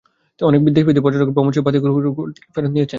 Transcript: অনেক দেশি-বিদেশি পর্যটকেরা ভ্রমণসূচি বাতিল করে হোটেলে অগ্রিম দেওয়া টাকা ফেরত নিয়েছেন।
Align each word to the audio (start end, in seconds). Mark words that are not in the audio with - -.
অনেক 0.49 0.61
দেশি-বিদেশি 0.75 1.03
পর্যটকেরা 1.05 1.35
ভ্রমণসূচি 1.37 1.65
বাতিল 1.65 1.79
করে 1.83 1.93
হোটেলে 1.93 2.09
অগ্রিম 2.11 2.25
দেওয়া 2.27 2.35
টাকা 2.37 2.51
ফেরত 2.55 2.71
নিয়েছেন। 2.75 2.89